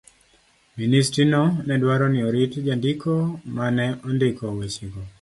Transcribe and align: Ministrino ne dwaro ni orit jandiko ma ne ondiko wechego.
Ministrino 0.79 1.41
ne 1.67 1.75
dwaro 1.83 2.05
ni 2.15 2.19
orit 2.31 2.53
jandiko 2.67 3.13
ma 3.55 3.65
ne 3.75 3.85
ondiko 4.09 4.45
wechego. 4.57 5.01